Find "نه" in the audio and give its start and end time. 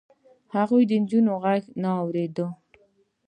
1.81-1.89